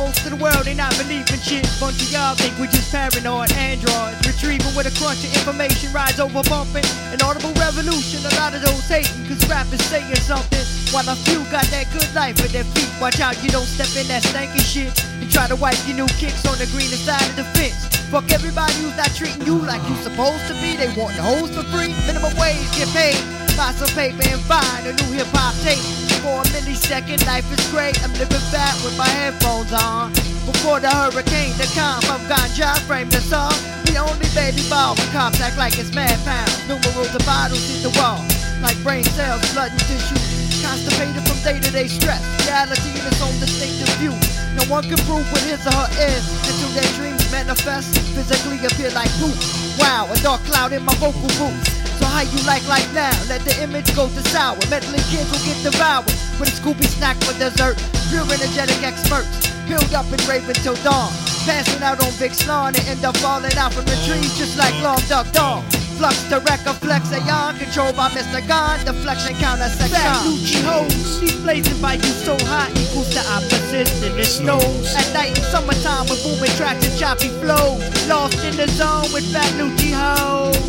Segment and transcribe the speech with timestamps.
[0.00, 1.68] most of the world they not believing shit.
[1.76, 4.16] Bunch of y'all think we just paranoid androids.
[4.24, 6.86] Retrieving with a crunch of information, rides over bumping.
[7.12, 10.64] An audible revolution, a lot of those hating, cause rap is saying something.
[10.88, 12.88] While a few got that good life with their feet.
[12.96, 14.90] Watch out, you don't step in that stanky shit.
[15.20, 17.90] And try to wipe your new kicks on the greener side of the fence.
[18.08, 20.80] Fuck everybody who's not treating you like you supposed to be.
[20.80, 21.92] They want the hoes for free.
[22.08, 23.20] Minimum wage, get paid.
[23.58, 25.99] Buy some paper and find a new hip hop tape.
[26.20, 27.96] For a millisecond, life is great.
[28.04, 30.12] I'm living fat with my headphones on.
[30.44, 33.56] Before the hurricane to come, I'm ganja, frame the song.
[33.88, 36.60] The only baby ball, when cops act like it's mad pounds.
[36.68, 38.20] Numerals of bottles hit the wall,
[38.60, 40.20] like brain cells, blood and tissue.
[40.60, 42.20] Constipated from day to day stress.
[42.44, 44.12] Reality in its own distinctive view.
[44.60, 47.96] No one can prove what his or her is until their dreams manifest.
[48.12, 49.32] Physically appear like poop.
[49.80, 51.79] Wow, a dark cloud in my vocal booth.
[52.10, 53.14] How you like life now?
[53.30, 54.58] Let the image go to sour.
[54.68, 56.06] Mentally kids will get devoured
[56.38, 57.78] with a Scooby snack for dessert.
[58.10, 59.30] Pure energetic experts
[59.70, 61.10] build up and rave until dawn.
[61.46, 64.74] Passing out on Vic's lawn and end up falling out from the trees just like
[64.82, 65.62] Long Duk Dong.
[66.00, 66.40] Flux a
[66.80, 68.40] flex a yawn, controlled by Mr.
[68.48, 68.82] Gon.
[68.86, 70.00] Deflection counter section.
[70.00, 74.94] Phat Lucci Ho's, these blazing by you so hot equals the opposite in the snows.
[74.96, 77.76] At night in summertime with booming tracks and choppy flow.
[78.08, 80.59] Lost in the zone with Phat Lucci Ho's.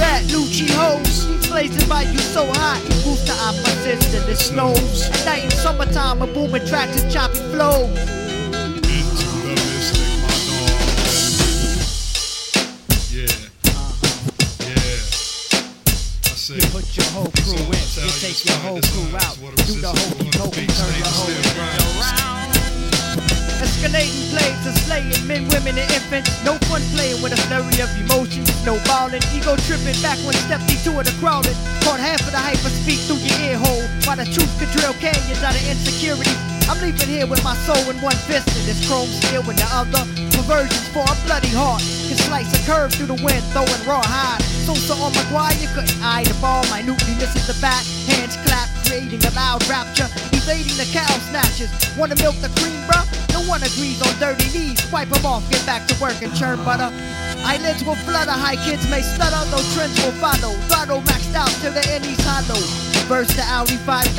[0.00, 1.28] Phat Lucci Ho's.
[1.28, 5.04] These blazing by you so hot equals the opposites in the snows.
[5.12, 7.84] At night in summertime a booming tracks and choppy flow.
[7.84, 10.72] Into the mystic, my dog.
[13.12, 13.28] Yeah.
[14.72, 15.04] Yeah.
[16.24, 16.56] I say.
[16.56, 19.36] You put your whole crew in, you take your whole crew out.
[19.68, 22.56] Do the hokey pokey, turn the whole thing around.
[23.60, 26.32] Escalating plays of slaying men, women, and infants.
[26.44, 28.19] No fun playing with a flurry of emotions.
[28.64, 31.56] No balling, ego tripping, back one step detour the crawlin'.
[31.80, 33.88] Caught half of the hyper speak through your ear hole.
[34.04, 36.36] While the truth could drill canyons out of insecurity.
[36.68, 39.68] I'm leaving here with my soul in one fist and this chrome steel in the
[39.72, 40.04] other.
[40.36, 41.80] Perversions for a bloody heart.
[42.06, 44.44] Can slice a curve through the wind, throwing raw hide.
[44.68, 46.62] Sosa on McGwire couldn't eye the ball.
[46.68, 47.82] Minutely misses the bat.
[48.12, 50.06] Hands clap, creating a loud rapture.
[50.36, 51.72] Evading the cow snatchers.
[51.96, 53.08] Wanna milk the cream, bruh?
[53.32, 54.78] No one agrees on dirty knees.
[54.92, 56.92] Wipe 'em off, get back to work and churn butter.
[57.44, 60.52] Eyelids will flutter, high kids may stutter, though trends will follow.
[60.68, 62.60] Throttle maxed out till the end he's hollow.
[63.08, 64.16] Burst the Audi 5000,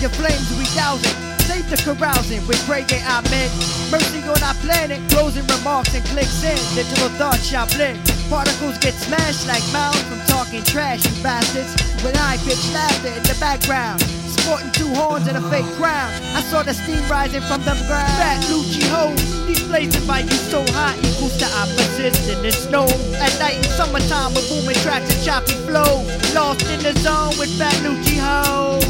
[0.00, 1.14] your flames we dousing.
[1.44, 3.50] Save the carousing with Reggae Ahmed.
[3.92, 6.56] Mercy on our planet, closing remarks and clicks in.
[6.74, 8.00] Digital thoughts shall blink.
[8.30, 11.74] Particles get smashed like mouths from talking trash, you bastards.
[12.02, 14.00] With high pitched laughter in the background.
[14.44, 16.12] Sporting two horns and a fake crown.
[16.36, 18.12] I saw the steam rising from the ground.
[18.20, 19.16] Phat Lucci Ho's,
[19.46, 22.84] these blazing by you so hot equals the opposites in the snow.
[23.24, 26.04] At night in summertime with booming tracks and choppy flow.
[26.36, 28.84] Lost in the zone with Phat Lucci Ho's.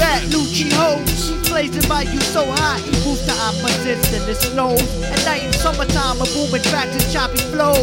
[0.00, 4.72] Phat Lucci Ho's, she's blazing by you so hot equals the opposites in the snow.
[5.12, 7.76] At night in summertime with booming tracks and choppy flow.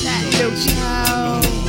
[0.00, 1.59] Phat Lucci Ho's.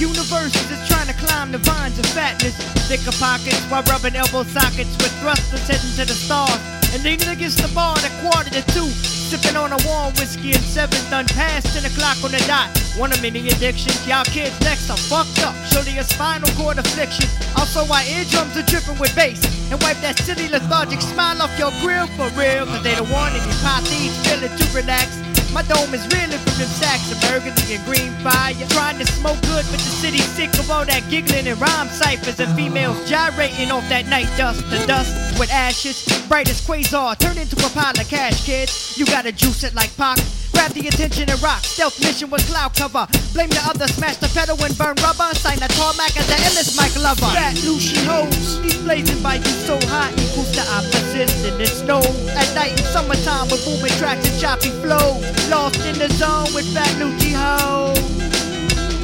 [0.00, 2.56] Universes is trying to climb the vines of fatness.
[2.88, 6.56] Thicker pockets while rubbing elbow sockets with thrusters heading to the stars.
[6.96, 8.88] And leaning against the bar at a quarter to two.
[9.30, 12.66] Sipping on a warm whiskey and seven done past 10 o'clock on the dot.
[12.96, 14.00] One of many addictions.
[14.08, 15.54] Y'all kids next are fucked up.
[15.70, 17.28] Surely a spinal cord affliction.
[17.54, 19.38] Also, why eardrums are dripping with bass.
[19.70, 22.64] And wipe that silly lethargic smile off your grill for real.
[22.66, 25.39] Cause they don't want any pot thieves feeling too relaxed.
[25.52, 28.54] My dome is reeling from them sacks of burgundy and green fire.
[28.70, 32.38] Trying to smoke good, but the city's sick of all that giggling and rhyme ciphers
[32.38, 34.62] and females gyrating off that night dust.
[34.70, 38.96] The dust with ashes, bright as quasar, turn into a pile of cash, kids.
[38.96, 40.18] You gotta juice it like Pac.
[40.60, 41.64] Grab the attention and rock.
[41.64, 43.08] Stealth mission was cloud cover.
[43.32, 45.32] Blame the other, smash the pedal and burn rubber.
[45.32, 47.32] Sign the tarmac as the endless Mike Lover.
[47.32, 52.04] Phat Lucci Ho's, these blazing by you so hot equals the opposites in the snow.
[52.36, 55.16] At night in summertime with booming tracks and choppy flow.
[55.48, 57.96] Lost in the zone with Phat Lucci Ho's.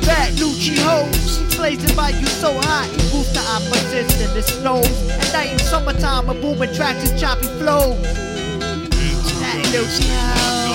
[0.04, 4.84] Phat Lucci Ho's, blazing by you so hot equals the opposites in the snow.
[5.08, 7.96] At night in summertime with booming tracks and choppy flow.
[9.40, 10.65] Phat Lucci Ho's.